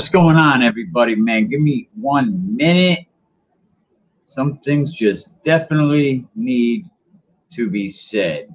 What's 0.00 0.08
going 0.08 0.36
on, 0.36 0.62
everybody, 0.62 1.14
man? 1.14 1.48
Give 1.48 1.60
me 1.60 1.90
one 1.94 2.56
minute. 2.56 3.00
Some 4.24 4.56
things 4.60 4.94
just 4.94 5.44
definitely 5.44 6.26
need 6.34 6.86
to 7.50 7.68
be 7.68 7.90
said. 7.90 8.48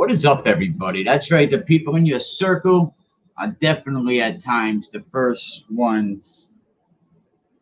What 0.00 0.10
is 0.10 0.24
up, 0.24 0.46
everybody? 0.46 1.04
That's 1.04 1.30
right. 1.30 1.50
The 1.50 1.58
people 1.58 1.96
in 1.96 2.06
your 2.06 2.20
circle 2.20 2.96
are 3.36 3.48
definitely 3.60 4.22
at 4.22 4.40
times 4.40 4.90
the 4.90 5.02
first 5.02 5.70
ones 5.70 6.48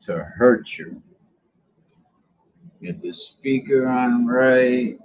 to 0.03 0.22
hurt 0.22 0.78
you. 0.78 1.03
Get 2.81 3.03
the 3.03 3.12
speaker 3.12 3.89
on 3.89 4.25
right. 4.25 4.97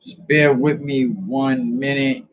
Just 0.00 0.24
bear 0.28 0.54
with 0.54 0.80
me 0.80 1.06
one 1.06 1.76
minute. 1.76 2.24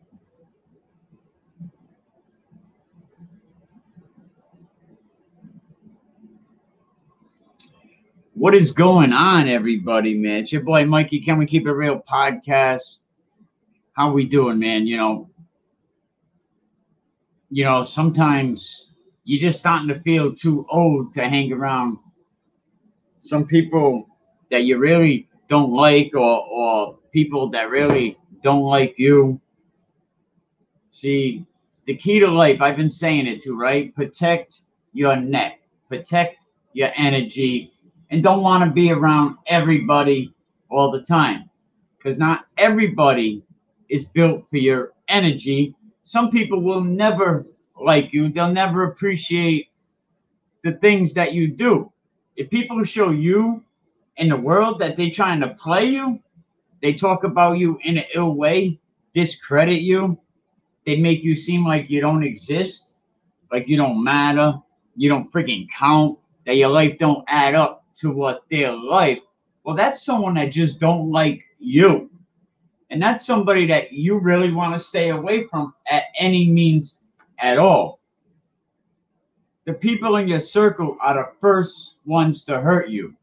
What 8.46 8.54
is 8.54 8.70
going 8.70 9.12
on, 9.12 9.48
everybody, 9.48 10.14
man? 10.14 10.44
It's 10.44 10.52
your 10.52 10.62
boy 10.62 10.86
Mikey. 10.86 11.18
Can 11.18 11.36
we 11.36 11.46
keep 11.46 11.66
it 11.66 11.72
real 11.72 11.98
podcast? 12.08 13.00
How 13.94 14.12
we 14.12 14.24
doing, 14.24 14.60
man? 14.60 14.86
You 14.86 14.98
know, 14.98 15.30
you 17.50 17.64
know, 17.64 17.82
sometimes 17.82 18.86
you're 19.24 19.40
just 19.40 19.58
starting 19.58 19.88
to 19.88 19.98
feel 19.98 20.32
too 20.32 20.64
old 20.70 21.12
to 21.14 21.28
hang 21.28 21.52
around 21.52 21.98
some 23.18 23.48
people 23.48 24.06
that 24.52 24.62
you 24.62 24.78
really 24.78 25.28
don't 25.48 25.72
like 25.72 26.12
or 26.14 26.46
or 26.46 26.98
people 27.10 27.48
that 27.50 27.68
really 27.68 28.16
don't 28.44 28.62
like 28.62 28.94
you. 28.96 29.40
See, 30.92 31.44
the 31.86 31.96
key 31.96 32.20
to 32.20 32.28
life, 32.28 32.60
I've 32.60 32.76
been 32.76 32.88
saying 32.88 33.26
it 33.26 33.42
too, 33.42 33.58
right? 33.58 33.92
Protect 33.92 34.60
your 34.92 35.16
neck, 35.16 35.62
protect 35.88 36.44
your 36.74 36.92
energy 36.96 37.72
and 38.10 38.22
don't 38.22 38.42
want 38.42 38.64
to 38.64 38.70
be 38.70 38.90
around 38.90 39.36
everybody 39.46 40.32
all 40.70 40.90
the 40.90 41.02
time 41.02 41.50
because 41.96 42.18
not 42.18 42.46
everybody 42.58 43.42
is 43.88 44.06
built 44.06 44.48
for 44.48 44.58
your 44.58 44.92
energy. 45.08 45.74
Some 46.02 46.30
people 46.30 46.62
will 46.62 46.82
never 46.82 47.46
like 47.80 48.12
you, 48.12 48.30
they'll 48.30 48.52
never 48.52 48.84
appreciate 48.84 49.68
the 50.64 50.72
things 50.72 51.14
that 51.14 51.32
you 51.32 51.48
do. 51.48 51.92
If 52.36 52.50
people 52.50 52.82
show 52.84 53.10
you 53.10 53.62
in 54.16 54.28
the 54.28 54.36
world 54.36 54.78
that 54.80 54.96
they're 54.96 55.10
trying 55.10 55.40
to 55.40 55.48
play 55.48 55.86
you, 55.86 56.20
they 56.82 56.94
talk 56.94 57.24
about 57.24 57.58
you 57.58 57.78
in 57.82 57.98
an 57.98 58.04
ill 58.14 58.34
way, 58.34 58.78
discredit 59.14 59.80
you, 59.80 60.18
they 60.86 60.96
make 60.96 61.22
you 61.22 61.34
seem 61.34 61.66
like 61.66 61.90
you 61.90 62.00
don't 62.00 62.22
exist, 62.22 62.96
like 63.52 63.68
you 63.68 63.76
don't 63.76 64.02
matter, 64.02 64.54
you 64.96 65.08
don't 65.08 65.30
freaking 65.32 65.66
count, 65.76 66.18
that 66.46 66.56
your 66.56 66.70
life 66.70 66.98
don't 66.98 67.24
add 67.28 67.54
up 67.54 67.85
to 67.96 68.10
what 68.10 68.42
their 68.50 68.72
life, 68.72 69.20
well, 69.64 69.76
that's 69.76 70.04
someone 70.04 70.34
that 70.34 70.52
just 70.52 70.78
don't 70.78 71.10
like 71.10 71.42
you. 71.58 72.10
And 72.90 73.02
that's 73.02 73.26
somebody 73.26 73.66
that 73.66 73.92
you 73.92 74.18
really 74.18 74.52
want 74.52 74.74
to 74.74 74.78
stay 74.78 75.10
away 75.10 75.46
from 75.48 75.74
at 75.90 76.04
any 76.18 76.48
means 76.48 76.98
at 77.38 77.58
all. 77.58 78.00
The 79.64 79.72
people 79.72 80.16
in 80.16 80.28
your 80.28 80.40
circle 80.40 80.96
are 81.00 81.14
the 81.14 81.32
first 81.40 81.96
ones 82.04 82.44
to 82.44 82.60
hurt 82.60 82.88
you. 82.88 83.14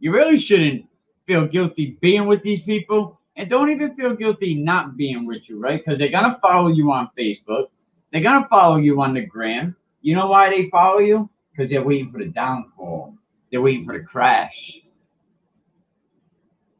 You 0.00 0.12
really 0.12 0.38
shouldn't 0.38 0.86
feel 1.26 1.46
guilty 1.46 1.98
being 2.00 2.26
with 2.26 2.42
these 2.42 2.62
people 2.62 3.20
and 3.36 3.50
don't 3.50 3.70
even 3.70 3.94
feel 3.94 4.14
guilty 4.14 4.54
not 4.54 4.96
being 4.96 5.26
with 5.26 5.50
you, 5.50 5.58
right? 5.58 5.84
Because 5.84 5.98
they're 5.98 6.10
to 6.10 6.38
follow 6.40 6.68
you 6.68 6.90
on 6.92 7.10
Facebook. 7.18 7.66
They're 8.12 8.22
to 8.22 8.46
follow 8.48 8.76
you 8.76 9.02
on 9.02 9.14
the 9.14 9.26
gram. 9.26 9.76
You 10.00 10.14
know 10.14 10.28
why 10.28 10.48
they 10.48 10.68
follow 10.68 11.00
you? 11.00 11.28
Because 11.50 11.70
they're 11.70 11.82
waiting 11.82 12.10
for 12.10 12.18
the 12.18 12.26
downfall. 12.26 13.16
They're 13.54 13.62
waiting 13.62 13.84
for 13.84 13.96
the 13.96 14.04
crash. 14.04 14.80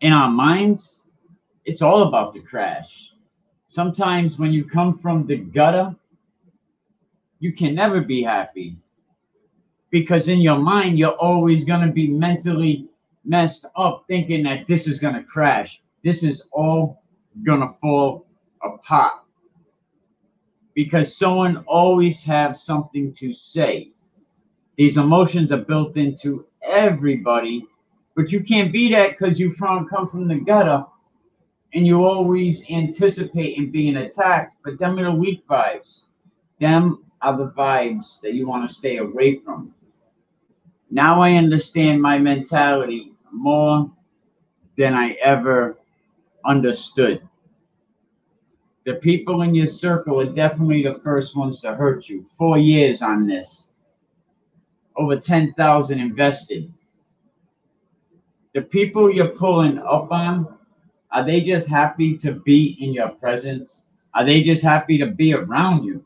In 0.00 0.12
our 0.12 0.28
minds, 0.28 1.06
it's 1.64 1.82
all 1.82 2.08
about 2.08 2.34
the 2.34 2.40
crash. 2.40 3.12
Sometimes 3.68 4.40
when 4.40 4.50
you 4.50 4.64
come 4.64 4.98
from 4.98 5.24
the 5.24 5.36
gutter, 5.36 5.94
you 7.38 7.52
can 7.52 7.76
never 7.76 8.00
be 8.00 8.24
happy 8.24 8.76
because 9.90 10.26
in 10.26 10.40
your 10.40 10.58
mind, 10.58 10.98
you're 10.98 11.12
always 11.12 11.64
going 11.64 11.86
to 11.86 11.92
be 11.92 12.08
mentally 12.08 12.88
messed 13.24 13.66
up 13.76 14.04
thinking 14.08 14.42
that 14.42 14.66
this 14.66 14.88
is 14.88 14.98
going 14.98 15.14
to 15.14 15.22
crash. 15.22 15.80
This 16.02 16.24
is 16.24 16.48
all 16.50 17.04
going 17.44 17.60
to 17.60 17.68
fall 17.68 18.26
apart 18.64 19.22
because 20.74 21.16
someone 21.16 21.58
always 21.68 22.24
has 22.24 22.64
something 22.64 23.14
to 23.14 23.32
say. 23.32 23.92
These 24.76 24.96
emotions 24.96 25.52
are 25.52 25.58
built 25.58 25.96
into 25.96 26.46
everybody, 26.74 27.66
but 28.14 28.32
you 28.32 28.42
can't 28.42 28.72
be 28.72 28.90
that 28.92 29.10
because 29.10 29.40
you 29.40 29.52
from 29.52 29.88
come 29.88 30.08
from 30.08 30.28
the 30.28 30.36
gutter 30.36 30.84
and 31.72 31.86
you 31.86 32.04
always 32.04 32.70
anticipate 32.70 33.56
in 33.58 33.70
being 33.70 33.96
attacked. 33.96 34.56
But 34.64 34.78
them 34.78 34.98
are 34.98 35.04
the 35.04 35.12
weak 35.12 35.46
vibes. 35.48 36.06
Them 36.60 37.04
are 37.20 37.36
the 37.36 37.50
vibes 37.50 38.20
that 38.20 38.34
you 38.34 38.46
want 38.46 38.68
to 38.68 38.74
stay 38.74 38.98
away 38.98 39.36
from. 39.38 39.74
Now 40.90 41.20
I 41.20 41.32
understand 41.32 42.00
my 42.00 42.18
mentality 42.18 43.12
more 43.32 43.90
than 44.76 44.94
I 44.94 45.12
ever 45.14 45.78
understood. 46.44 47.26
The 48.84 48.94
people 48.96 49.42
in 49.42 49.54
your 49.54 49.66
circle 49.66 50.20
are 50.20 50.32
definitely 50.32 50.82
the 50.82 50.94
first 50.94 51.36
ones 51.36 51.60
to 51.62 51.74
hurt 51.74 52.08
you. 52.08 52.26
Four 52.36 52.58
years 52.58 53.02
on 53.02 53.26
this 53.26 53.70
over 54.96 55.16
10,000 55.16 56.00
invested. 56.00 56.72
The 58.54 58.62
people 58.62 59.12
you're 59.12 59.28
pulling 59.28 59.78
up 59.78 60.12
on, 60.12 60.56
are 61.10 61.24
they 61.24 61.40
just 61.40 61.68
happy 61.68 62.16
to 62.18 62.32
be 62.32 62.76
in 62.80 62.92
your 62.92 63.08
presence? 63.08 63.84
Are 64.14 64.24
they 64.24 64.42
just 64.42 64.62
happy 64.62 64.96
to 64.98 65.06
be 65.06 65.34
around 65.34 65.84
you? 65.84 66.04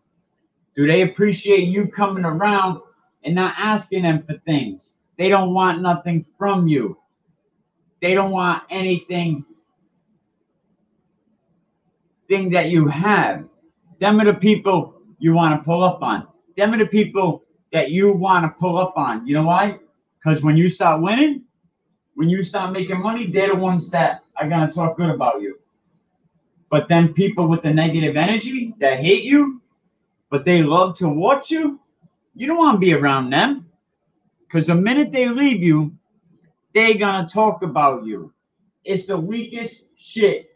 Do 0.74 0.86
they 0.86 1.02
appreciate 1.02 1.68
you 1.68 1.88
coming 1.88 2.24
around 2.24 2.80
and 3.24 3.34
not 3.34 3.54
asking 3.58 4.02
them 4.02 4.22
for 4.22 4.38
things? 4.38 4.98
They 5.18 5.28
don't 5.28 5.52
want 5.52 5.82
nothing 5.82 6.24
from 6.38 6.68
you. 6.68 6.96
They 8.00 8.14
don't 8.14 8.30
want 8.30 8.62
anything 8.70 9.44
thing 12.28 12.50
that 12.50 12.68
you 12.68 12.86
have. 12.86 13.44
Them 13.98 14.20
are 14.20 14.24
the 14.24 14.34
people 14.34 15.00
you 15.18 15.32
want 15.32 15.58
to 15.58 15.64
pull 15.64 15.82
up 15.82 16.02
on. 16.02 16.28
Them 16.56 16.74
are 16.74 16.78
the 16.78 16.86
people 16.86 17.42
that 17.72 17.90
you 17.90 18.12
want 18.12 18.44
to 18.44 18.58
pull 18.60 18.78
up 18.78 18.94
on. 18.96 19.26
You 19.26 19.34
know 19.34 19.44
why? 19.44 19.78
Because 20.18 20.42
when 20.42 20.56
you 20.56 20.68
start 20.68 21.02
winning, 21.02 21.42
when 22.14 22.28
you 22.28 22.42
start 22.42 22.72
making 22.72 23.00
money, 23.00 23.26
they're 23.26 23.48
the 23.48 23.56
ones 23.56 23.90
that 23.90 24.22
are 24.36 24.48
going 24.48 24.68
to 24.68 24.74
talk 24.74 24.96
good 24.96 25.10
about 25.10 25.40
you. 25.40 25.58
But 26.70 26.88
then 26.88 27.14
people 27.14 27.48
with 27.48 27.62
the 27.62 27.72
negative 27.72 28.16
energy 28.16 28.74
that 28.80 29.00
hate 29.00 29.24
you, 29.24 29.62
but 30.30 30.44
they 30.44 30.62
love 30.62 30.94
to 30.96 31.08
watch 31.08 31.50
you, 31.50 31.80
you 32.34 32.46
don't 32.46 32.58
want 32.58 32.76
to 32.76 32.78
be 32.78 32.92
around 32.92 33.30
them. 33.30 33.66
Because 34.46 34.66
the 34.66 34.74
minute 34.74 35.12
they 35.12 35.28
leave 35.28 35.62
you, 35.62 35.92
they're 36.74 36.94
going 36.94 37.26
to 37.26 37.32
talk 37.32 37.62
about 37.62 38.04
you. 38.04 38.32
It's 38.84 39.06
the 39.06 39.18
weakest 39.18 39.86
shit 39.96 40.50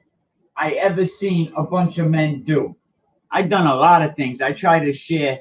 I 0.56 0.72
ever 0.72 1.04
seen 1.04 1.52
a 1.56 1.62
bunch 1.62 1.98
of 1.98 2.08
men 2.08 2.42
do. 2.42 2.76
I've 3.30 3.48
done 3.48 3.66
a 3.66 3.74
lot 3.74 4.02
of 4.02 4.14
things. 4.14 4.40
I 4.42 4.52
try 4.52 4.78
to 4.78 4.92
share 4.92 5.40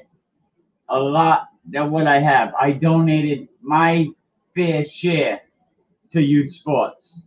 a 0.88 0.98
lot 0.98 1.48
that 1.70 1.90
what 1.90 2.06
I 2.06 2.18
have. 2.18 2.54
I 2.60 2.72
donated 2.72 3.48
my 3.60 4.08
fair 4.54 4.84
share 4.84 5.42
to 6.10 6.22
youth 6.22 6.52
sports 6.52 7.20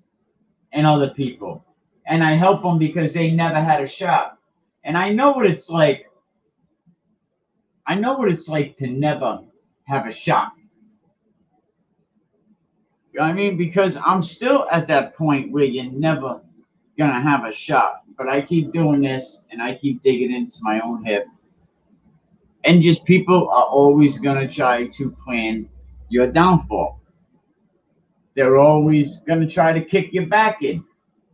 and 0.72 0.86
other 0.86 1.10
people. 1.10 1.66
And 2.08 2.24
I 2.24 2.34
help 2.34 2.62
them 2.62 2.78
because 2.78 3.14
they 3.14 3.32
never 3.32 3.60
had 3.60 3.82
a 3.82 3.88
shot. 3.88 4.38
And 4.84 4.98
I 4.98 5.10
know 5.10 5.32
what 5.32 5.48
it's 5.48 5.70
like. 5.70 6.10
I 7.88 7.96
know 7.96 8.14
what 8.14 8.30
it's 8.30 8.48
like 8.48 8.76
to 8.78 8.88
never 8.88 9.42
have 9.86 10.08
a 10.08 10.12
shot. 10.12 10.54
You 13.14 13.22
know 13.22 13.28
I 13.28 13.34
mean? 13.34 13.58
Because 13.58 13.98
I'm 14.06 14.22
still 14.22 14.68
at 14.72 14.88
that 14.90 15.16
point 15.16 15.52
where 15.52 15.64
you're 15.64 15.92
never 15.92 16.42
gonna 16.98 17.22
have 17.22 17.46
a 17.46 17.54
shot. 17.54 18.02
But 18.18 18.28
I 18.28 18.42
keep 18.42 18.72
doing 18.72 19.02
this 19.02 19.44
and 19.52 19.62
I 19.62 19.76
keep 19.76 20.02
digging 20.02 20.34
into 20.34 20.58
my 20.62 20.80
own 20.82 21.04
hip. 21.06 21.26
And 22.66 22.82
just 22.82 23.06
people 23.06 23.50
are 23.50 23.66
always 23.66 24.20
gonna 24.20 24.48
try 24.48 24.88
to 24.88 25.12
plan 25.12 25.70
your 26.10 26.28
downfall. 26.28 27.00
They're 28.36 28.58
always 28.58 29.20
gonna 29.28 29.48
try 29.48 29.72
to 29.74 29.84
kick 29.84 30.14
you 30.14 30.26
back 30.26 30.64
in. 30.64 30.84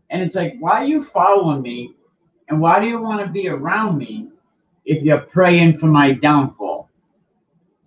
And 0.10 0.22
it's 0.22 0.36
like, 0.36 0.56
why 0.60 0.82
are 0.82 0.86
you 0.86 1.02
following 1.02 1.62
me? 1.62 1.96
And 2.50 2.60
why 2.60 2.82
do 2.82 2.88
you 2.88 3.00
want 3.00 3.26
to 3.26 3.32
be 3.32 3.48
around 3.48 3.98
me 3.98 4.28
if 4.84 5.04
you're 5.04 5.22
praying 5.22 5.78
for 5.78 5.88
my 5.88 6.12
downfall? 6.12 6.90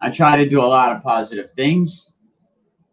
I 0.00 0.10
try 0.10 0.36
to 0.36 0.48
do 0.48 0.60
a 0.60 0.64
lot 0.64 0.96
of 0.96 1.02
positive 1.02 1.50
things. 1.50 2.12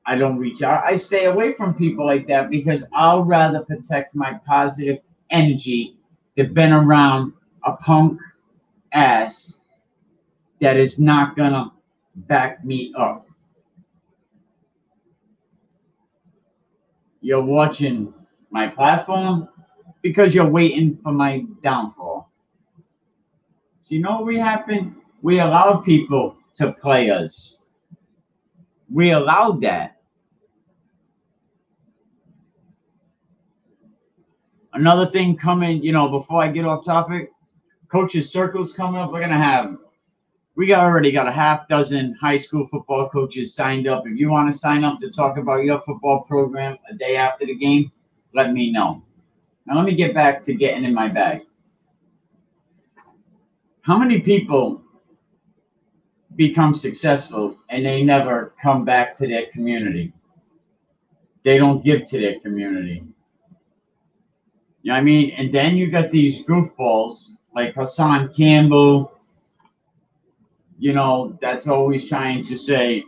I 0.06 0.15
don't 0.15 0.38
reach 0.38 0.62
out. 0.62 0.83
I 0.86 0.95
stay 0.95 1.25
away 1.25 1.53
from 1.53 1.75
people 1.75 2.06
like 2.06 2.27
that 2.27 2.50
because 2.50 2.86
I'll 2.92 3.24
rather 3.24 3.63
protect 3.63 4.15
my 4.15 4.33
positive 4.45 5.00
energy 5.30 5.95
than 6.36 6.53
been 6.53 6.74
around 6.74 7.31
a 7.65 7.74
punk 7.77 8.19
ass 8.92 9.61
that 10.62 10.78
is 10.78 11.00
not 11.00 11.36
gonna 11.36 11.72
back 12.16 12.63
me 12.63 12.94
up. 12.96 13.28
You're 17.19 17.44
watching 17.44 18.13
my 18.52 18.68
platform 18.68 19.50
because 20.02 20.34
you're 20.34 20.50
waiting 20.50 20.98
for 21.04 21.12
my 21.12 21.46
downfall. 21.63 22.31
So 23.80 23.96
you 23.96 24.02
know 24.02 24.18
what 24.18 24.25
we 24.25 24.38
happen? 24.38 24.96
We 25.22 25.40
allowed 25.40 25.84
people 25.84 26.38
to 26.56 26.72
play 26.72 27.10
us. 27.10 27.60
We 28.92 29.12
allowed 29.12 29.62
that. 29.62 29.98
Another 34.74 35.10
thing 35.10 35.36
coming, 35.36 35.84
you 35.84 35.92
know, 35.92 36.08
before 36.08 36.42
I 36.42 36.48
get 36.48 36.66
off 36.66 36.86
topic, 36.86 37.31
coaches 37.88 38.31
circles 38.31 38.74
coming 38.74 39.02
up. 39.02 39.12
We're 39.12 39.22
gonna 39.22 39.38
have 39.38 39.78
we 40.62 40.75
already 40.75 41.12
got 41.12 41.28
a 41.28 41.31
half 41.31 41.68
dozen 41.68 42.13
high 42.22 42.38
school 42.38 42.68
football 42.68 43.10
coaches 43.10 43.56
signed 43.56 43.88
up. 43.88 44.06
If 44.06 44.19
you 44.19 44.30
want 44.30 44.52
to 44.52 44.56
sign 44.56 44.84
up 44.84 45.00
to 45.00 45.10
talk 45.10 45.38
about 45.38 45.63
your 45.63 45.81
football 45.81 46.22
program 46.22 46.78
a 46.88 46.94
day 46.94 47.16
after 47.18 47.48
the 47.48 47.56
game, 47.56 47.92
let 48.36 48.54
me 48.54 48.72
know. 48.72 49.02
Now 49.66 49.78
let 49.78 49.86
me 49.86 49.96
get 49.96 50.13
back 50.13 50.44
to 50.44 50.54
getting 50.54 50.84
in 50.84 50.94
my 50.94 51.08
bag. 51.08 51.42
How 53.81 53.98
many 53.98 54.19
people 54.19 54.84
become 56.36 56.75
successful 56.75 57.58
and 57.69 57.84
they 57.84 58.04
never 58.04 58.54
come 58.62 58.86
back 58.86 59.16
to 59.16 59.28
their 59.28 59.48
community? 59.48 60.13
They 61.42 61.58
don't 61.58 61.84
give 61.84 62.06
to 62.06 62.19
their 62.19 62.40
community. 62.40 63.04
You 64.84 64.90
know 64.90 64.94
what 64.94 65.00
I 65.00 65.02
mean? 65.02 65.31
And 65.31 65.52
then 65.52 65.75
you 65.75 65.90
got 65.90 66.12
these 66.12 66.46
goofballs 66.46 67.31
like 67.56 67.74
Hassan 67.74 68.31
Campbell, 68.36 69.12
you 70.81 70.94
know, 70.94 71.38
that's 71.42 71.68
always 71.68 72.10
trying 72.10 72.44
to 72.44 72.57
say, 72.57 73.04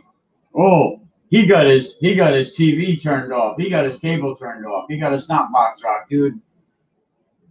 oh, 0.56 1.00
he 1.28 1.44
got 1.44 1.66
his 1.66 1.96
he 1.98 2.14
got 2.14 2.32
his 2.32 2.56
TV 2.56 3.02
turned 3.02 3.32
off, 3.32 3.56
he 3.58 3.68
got 3.68 3.84
his 3.84 3.98
cable 3.98 4.36
turned 4.36 4.64
off, 4.64 4.86
he 4.88 4.96
got 4.96 5.12
a 5.12 5.18
snot 5.18 5.50
box 5.50 5.82
rock, 5.82 6.08
dude. 6.08 6.40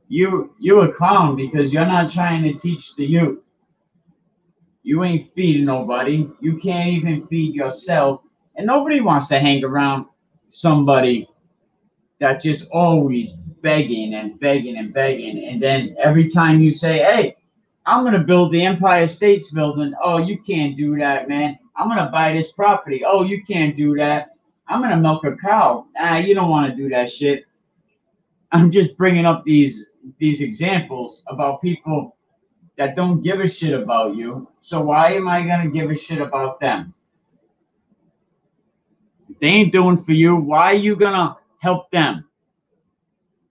You 0.07 0.55
you 0.59 0.79
a 0.79 0.93
clown 0.93 1.35
because 1.35 1.73
you're 1.73 1.85
not 1.85 2.09
trying 2.09 2.41
to 2.43 2.53
teach 2.53 2.95
the 2.95 3.05
youth. 3.05 3.49
You 4.83 5.03
ain't 5.03 5.29
feeding 5.33 5.65
nobody. 5.65 6.29
You 6.39 6.57
can't 6.57 6.89
even 6.89 7.27
feed 7.27 7.53
yourself. 7.53 8.21
And 8.55 8.65
nobody 8.65 9.01
wants 9.01 9.27
to 9.27 9.39
hang 9.39 9.61
around 9.65 10.05
somebody 10.47 11.27
that 12.19 12.41
just 12.41 12.69
always 12.71 13.33
begging 13.61 14.13
and 14.13 14.39
begging 14.39 14.77
and 14.77 14.93
begging. 14.93 15.45
And 15.49 15.61
then 15.61 15.97
every 16.01 16.29
time 16.29 16.61
you 16.61 16.71
say, 16.71 16.99
hey, 16.99 17.35
I'm 17.85 18.03
going 18.03 18.13
to 18.13 18.19
build 18.19 18.51
the 18.51 18.63
Empire 18.63 19.07
States 19.07 19.51
building. 19.51 19.93
Oh, 20.01 20.17
you 20.17 20.41
can't 20.41 20.75
do 20.75 20.97
that, 20.97 21.27
man. 21.27 21.57
I'm 21.75 21.87
going 21.87 22.03
to 22.03 22.11
buy 22.11 22.33
this 22.33 22.51
property. 22.51 23.03
Oh, 23.05 23.23
you 23.23 23.43
can't 23.43 23.75
do 23.75 23.95
that. 23.95 24.29
I'm 24.67 24.81
going 24.81 24.91
to 24.91 24.97
milk 24.97 25.25
a 25.25 25.35
cow. 25.35 25.87
Ah, 25.97 26.17
you 26.17 26.33
don't 26.33 26.49
want 26.49 26.69
to 26.69 26.75
do 26.75 26.89
that 26.89 27.11
shit. 27.11 27.45
I'm 28.51 28.71
just 28.71 28.95
bringing 28.97 29.25
up 29.25 29.43
these 29.43 29.85
these 30.19 30.41
examples 30.41 31.23
about 31.27 31.61
people 31.61 32.15
that 32.77 32.95
don't 32.95 33.21
give 33.21 33.39
a 33.39 33.47
shit 33.47 33.73
about 33.73 34.15
you. 34.15 34.47
So 34.61 34.81
why 34.81 35.13
am 35.13 35.27
I 35.27 35.43
going 35.43 35.63
to 35.63 35.71
give 35.71 35.89
a 35.89 35.95
shit 35.95 36.19
about 36.19 36.59
them? 36.59 36.93
If 39.29 39.39
they 39.39 39.47
ain't 39.47 39.71
doing 39.71 39.97
for 39.97 40.11
you, 40.11 40.35
why 40.35 40.73
are 40.73 40.75
you 40.75 40.95
going 40.95 41.13
to 41.13 41.37
help 41.59 41.89
them? 41.91 42.25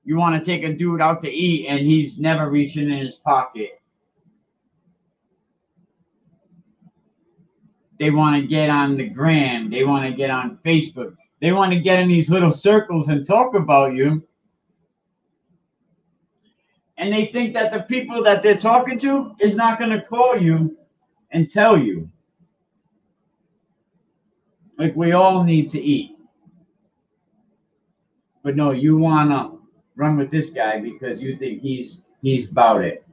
You 0.05 0.17
want 0.17 0.37
to 0.37 0.45
take 0.45 0.65
a 0.65 0.75
dude 0.75 1.01
out 1.01 1.21
to 1.23 1.31
eat 1.31 1.67
and 1.67 1.81
he's 1.81 2.21
never 2.21 2.51
reaching 2.51 2.91
in 2.91 2.99
his 2.99 3.17
pocket. 3.17 3.81
They 8.03 8.11
want 8.11 8.35
to 8.35 8.49
get 8.49 8.69
on 8.69 8.97
the 8.97 9.09
gram. 9.09 9.71
They 9.71 9.85
want 9.85 10.05
to 10.05 10.13
get 10.13 10.29
on 10.29 10.59
Facebook. 10.65 11.15
They 11.41 11.53
want 11.53 11.73
to 11.73 11.79
get 11.79 12.01
in 12.01 12.09
these 12.09 12.29
little 12.31 12.51
circles 12.51 13.11
and 13.11 13.25
talk 13.25 13.55
about 13.55 13.95
you. 13.95 14.27
And 16.97 17.13
they 17.13 17.27
think 17.27 17.55
that 17.55 17.73
the 17.73 17.83
people 17.83 18.21
that 18.25 18.43
they're 18.43 18.57
talking 18.57 18.99
to 18.99 19.37
is 19.39 19.55
not 19.55 19.79
going 19.79 19.93
to 19.93 20.05
call 20.05 20.37
you 20.37 20.77
and 21.31 21.49
tell 21.49 21.79
you. 21.79 22.11
Like 24.79 24.97
we 24.97 25.13
all 25.13 25.45
need 25.45 25.69
to 25.69 25.81
eat. 25.81 26.17
But 28.43 28.57
no, 28.57 28.73
you 28.73 28.97
want 28.97 29.31
to 29.31 29.61
run 29.95 30.17
with 30.17 30.29
this 30.29 30.51
guy 30.51 30.81
because 30.81 31.23
you 31.23 31.37
think 31.37 31.63
he's 31.63 32.03
he's 32.21 32.51
about 32.51 32.83
it. 32.83 33.07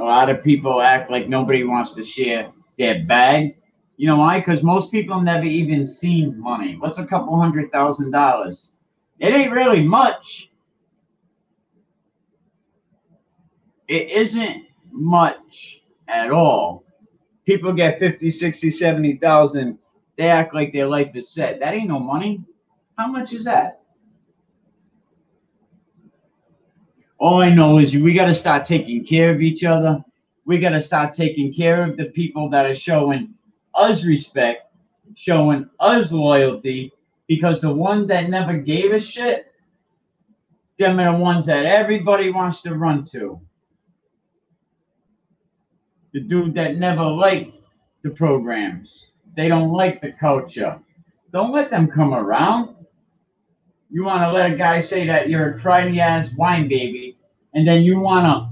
A 0.00 0.02
lot 0.02 0.30
of 0.30 0.42
people 0.42 0.80
act 0.80 1.10
like 1.10 1.28
nobody 1.28 1.62
wants 1.62 1.94
to 1.94 2.02
share 2.02 2.50
their 2.78 3.04
bag. 3.04 3.56
You 3.98 4.06
know 4.06 4.16
why? 4.16 4.38
Because 4.38 4.62
most 4.62 4.90
people 4.90 5.20
never 5.20 5.44
even 5.44 5.84
seen 5.84 6.40
money. 6.40 6.76
What's 6.78 6.98
a 6.98 7.06
couple 7.06 7.38
hundred 7.38 7.70
thousand 7.70 8.10
dollars? 8.10 8.72
It 9.18 9.34
ain't 9.34 9.52
really 9.52 9.82
much. 9.82 10.50
It 13.88 14.10
isn't 14.10 14.64
much 14.90 15.82
at 16.08 16.30
all. 16.30 16.84
People 17.44 17.74
get 17.74 17.98
50, 17.98 18.30
60, 18.30 18.70
70,000. 18.70 19.78
They 20.16 20.30
act 20.30 20.54
like 20.54 20.72
their 20.72 20.86
life 20.86 21.14
is 21.14 21.28
set. 21.28 21.60
That 21.60 21.74
ain't 21.74 21.88
no 21.88 21.98
money. 21.98 22.42
How 22.96 23.08
much 23.08 23.34
is 23.34 23.44
that? 23.44 23.82
All 27.20 27.42
I 27.42 27.50
know 27.50 27.78
is 27.78 27.94
we 27.94 28.14
got 28.14 28.26
to 28.26 28.34
start 28.34 28.64
taking 28.64 29.04
care 29.04 29.30
of 29.30 29.42
each 29.42 29.62
other. 29.62 30.02
We 30.46 30.58
got 30.58 30.70
to 30.70 30.80
start 30.80 31.12
taking 31.12 31.52
care 31.52 31.84
of 31.84 31.98
the 31.98 32.06
people 32.06 32.48
that 32.48 32.64
are 32.64 32.74
showing 32.74 33.34
us 33.74 34.06
respect, 34.06 34.74
showing 35.16 35.68
us 35.80 36.12
loyalty, 36.12 36.92
because 37.26 37.60
the 37.60 37.72
one 37.72 38.06
that 38.06 38.30
never 38.30 38.56
gave 38.56 38.92
a 38.92 38.98
shit, 38.98 39.52
them 40.78 40.98
are 40.98 41.12
the 41.12 41.18
ones 41.22 41.44
that 41.44 41.66
everybody 41.66 42.32
wants 42.32 42.62
to 42.62 42.74
run 42.74 43.04
to. 43.12 43.38
The 46.14 46.20
dude 46.20 46.54
that 46.54 46.78
never 46.78 47.04
liked 47.04 47.58
the 48.02 48.10
programs, 48.10 49.08
they 49.36 49.46
don't 49.46 49.72
like 49.72 50.00
the 50.00 50.12
culture. 50.12 50.80
Don't 51.34 51.52
let 51.52 51.68
them 51.68 51.86
come 51.86 52.14
around 52.14 52.79
you 53.90 54.04
want 54.04 54.22
to 54.22 54.30
let 54.30 54.52
a 54.52 54.56
guy 54.56 54.80
say 54.80 55.06
that 55.06 55.28
you're 55.28 55.50
a 55.50 55.58
crying 55.58 55.98
ass 55.98 56.34
wine 56.36 56.68
baby, 56.68 57.16
and 57.54 57.66
then 57.66 57.82
you 57.82 57.98
want 57.98 58.24
to, 58.24 58.48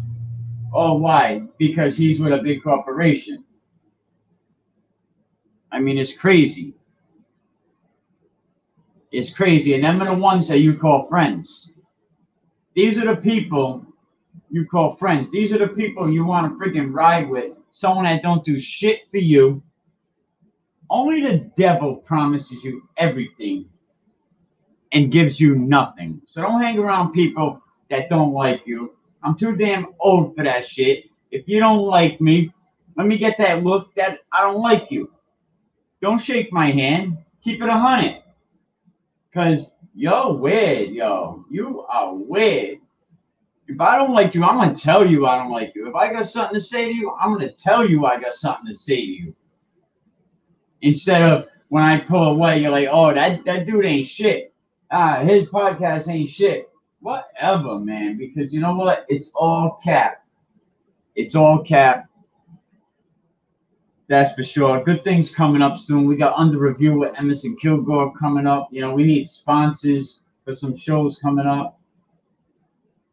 oh, 0.74 0.94
why? 0.94 1.42
Because 1.58 1.96
he's 1.96 2.20
with 2.20 2.32
a 2.32 2.38
big 2.38 2.62
corporation. 2.62 3.44
I 5.70 5.78
mean, 5.78 5.96
it's 5.96 6.12
crazy. 6.12 6.74
It's 9.12 9.32
crazy. 9.32 9.74
And 9.74 9.84
them 9.84 10.02
are 10.02 10.14
the 10.14 10.20
ones 10.20 10.48
that 10.48 10.58
you 10.58 10.76
call 10.76 11.04
friends. 11.04 11.72
These 12.74 12.98
are 13.00 13.06
the 13.06 13.20
people 13.20 13.86
you 14.50 14.66
call 14.66 14.96
friends. 14.96 15.30
These 15.30 15.54
are 15.54 15.58
the 15.58 15.68
people 15.68 16.10
you 16.10 16.24
want 16.24 16.52
to 16.52 16.58
freaking 16.58 16.92
ride 16.92 17.28
with. 17.28 17.52
Someone 17.70 18.04
that 18.04 18.22
don't 18.22 18.44
do 18.44 18.58
shit 18.58 19.02
for 19.10 19.18
you. 19.18 19.62
Only 20.90 21.20
the 21.20 21.50
devil 21.56 21.96
promises 21.96 22.64
you 22.64 22.88
everything 22.96 23.68
and 24.92 25.12
gives 25.12 25.40
you 25.40 25.56
nothing. 25.56 26.20
So 26.24 26.42
don't 26.42 26.62
hang 26.62 26.78
around 26.78 27.12
people 27.12 27.62
that 27.90 28.08
don't 28.08 28.32
like 28.32 28.62
you. 28.66 28.94
I'm 29.22 29.36
too 29.36 29.56
damn 29.56 29.88
old 30.00 30.36
for 30.36 30.44
that 30.44 30.64
shit. 30.64 31.04
If 31.30 31.48
you 31.48 31.60
don't 31.60 31.82
like 31.82 32.20
me, 32.20 32.52
let 32.96 33.06
me 33.06 33.18
get 33.18 33.36
that 33.38 33.62
look 33.62 33.94
that 33.94 34.20
I 34.32 34.42
don't 34.42 34.60
like 34.60 34.90
you. 34.90 35.10
Don't 36.00 36.18
shake 36.18 36.52
my 36.52 36.70
hand. 36.70 37.18
Keep 37.42 37.62
it 37.62 37.68
a 37.68 37.78
hundred. 37.78 38.22
Cause 39.34 39.72
you're 39.94 40.32
weird, 40.32 40.90
yo. 40.90 41.44
You 41.50 41.82
are 41.82 42.14
weird. 42.14 42.78
If 43.66 43.80
I 43.80 43.98
don't 43.98 44.14
like 44.14 44.34
you, 44.34 44.44
I'm 44.44 44.56
gonna 44.56 44.74
tell 44.74 45.06
you 45.06 45.26
I 45.26 45.38
don't 45.38 45.50
like 45.50 45.74
you. 45.74 45.88
If 45.88 45.94
I 45.94 46.10
got 46.12 46.24
something 46.24 46.54
to 46.54 46.60
say 46.60 46.86
to 46.86 46.94
you, 46.94 47.14
I'm 47.20 47.32
gonna 47.32 47.52
tell 47.52 47.86
you 47.86 48.06
I 48.06 48.18
got 48.18 48.32
something 48.32 48.66
to 48.66 48.74
say 48.74 48.96
to 48.96 49.02
you. 49.02 49.34
Instead 50.80 51.22
of 51.22 51.46
when 51.68 51.82
I 51.82 52.00
pull 52.00 52.28
away, 52.28 52.60
you're 52.60 52.70
like, 52.70 52.88
oh, 52.90 53.12
that, 53.12 53.44
that 53.44 53.66
dude 53.66 53.84
ain't 53.84 54.06
shit. 54.06 54.54
Ah, 54.90 55.20
his 55.22 55.46
podcast 55.46 56.10
ain't 56.10 56.30
shit. 56.30 56.70
Whatever, 57.00 57.78
man. 57.78 58.16
Because 58.16 58.54
you 58.54 58.60
know 58.60 58.74
what? 58.74 59.04
It's 59.08 59.32
all 59.34 59.78
cap. 59.84 60.24
It's 61.14 61.34
all 61.34 61.62
cap. 61.62 62.08
That's 64.08 64.32
for 64.32 64.42
sure. 64.42 64.82
Good 64.82 65.04
things 65.04 65.34
coming 65.34 65.60
up 65.60 65.76
soon. 65.76 66.06
We 66.06 66.16
got 66.16 66.38
under 66.38 66.58
review 66.58 66.98
with 66.98 67.18
Emerson 67.18 67.56
Kilgore 67.60 68.14
coming 68.16 68.46
up. 68.46 68.68
You 68.70 68.80
know, 68.80 68.94
we 68.94 69.04
need 69.04 69.28
sponsors 69.28 70.22
for 70.44 70.52
some 70.54 70.76
shows 70.76 71.18
coming 71.18 71.46
up. 71.46 71.78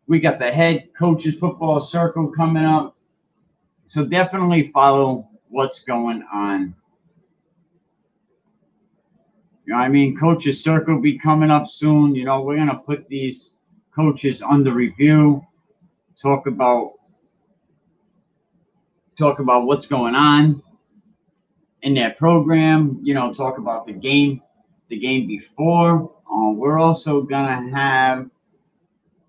We 0.08 0.22
got 0.22 0.40
the 0.40 0.52
head 0.52 0.90
coaches 0.98 1.36
football 1.36 1.82
circle 1.82 2.32
coming 2.32 2.64
up. 2.64 2.96
So 3.88 4.06
definitely 4.06 4.70
follow 4.70 5.28
what's 5.50 5.84
going 5.84 6.24
on. 6.32 6.74
You 9.66 9.74
know, 9.74 9.80
I 9.80 9.90
mean, 9.90 10.16
coaches 10.16 10.64
circle 10.64 11.02
be 11.02 11.18
coming 11.18 11.50
up 11.50 11.68
soon. 11.68 12.14
You 12.14 12.26
know, 12.26 12.42
we're 12.42 12.58
gonna 12.58 12.78
put 12.78 13.08
these 13.10 13.56
coaches 13.96 14.44
under 14.44 14.72
review, 14.72 15.44
talk 16.22 16.46
about 16.46 16.94
talk 19.18 19.40
about 19.40 19.66
what's 19.66 19.88
going 19.88 20.14
on 20.14 20.62
in 21.82 21.96
that 21.96 22.18
program, 22.18 23.00
you 23.02 23.14
know, 23.14 23.34
talk 23.34 23.58
about 23.58 23.88
the 23.88 23.94
game, 23.94 24.42
the 24.90 25.00
game 25.00 25.28
before. 25.28 26.12
Uh, 26.32 26.52
we're 26.52 26.78
also 26.78 27.22
gonna 27.22 27.76
have. 27.76 28.30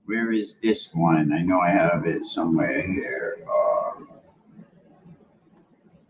Where 0.05 0.33
is 0.33 0.61
this 0.61 0.95
one? 0.95 1.33
I 1.33 1.43
know 1.43 1.61
I 1.61 1.71
have 1.71 2.07
it 2.07 2.25
somewhere 2.27 2.87
here. 2.87 3.39
Uh, 3.49 4.03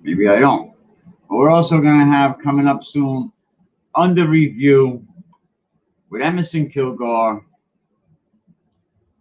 maybe 0.00 0.28
I 0.28 0.38
don't. 0.40 0.73
But 1.28 1.37
we're 1.37 1.50
also 1.50 1.80
gonna 1.80 2.04
have 2.04 2.38
coming 2.40 2.66
up 2.66 2.83
soon 2.83 3.33
under 3.97 4.29
review 4.29 5.05
with 6.11 6.23
Emerson 6.23 6.69
Kilgore. 6.69 7.45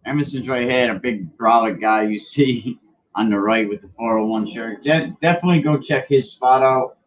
Emerson's 0.04 0.48
right 0.48 0.68
here, 0.68 0.94
a 0.94 0.98
big 0.98 1.36
brolic 1.36 1.80
guy 1.80 2.02
you 2.02 2.18
see 2.18 2.78
on 3.16 3.30
the 3.30 3.38
right 3.38 3.68
with 3.68 3.80
the 3.80 3.88
401 3.88 4.46
shirt. 4.46 4.84
De- 4.84 5.16
definitely 5.20 5.62
go 5.62 5.78
check 5.78 6.06
his 6.08 6.30
spot 6.30 6.62
out. 6.62 6.98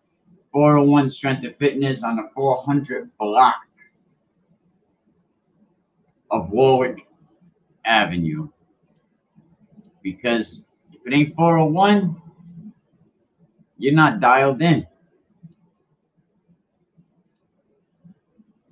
401 0.51 1.09
Strength 1.09 1.45
and 1.45 1.55
Fitness 1.57 2.03
on 2.03 2.15
the 2.15 2.27
400 2.33 3.09
block 3.19 3.55
of 6.31 6.49
Warwick 6.49 7.07
Avenue. 7.85 8.49
Because 10.01 10.65
if 10.91 10.99
it 11.05 11.13
ain't 11.13 11.35
401, 11.35 12.19
you're 13.77 13.93
not 13.93 14.19
dialed 14.19 14.61
in. 14.63 14.87